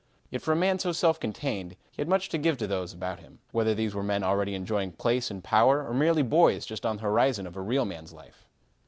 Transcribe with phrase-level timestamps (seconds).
[0.31, 3.19] Yet, for a man so self contained, he had much to give to those about
[3.19, 6.95] him, whether these were men already enjoying place and power or merely boys just on
[6.95, 8.47] the horizon of a real man's life.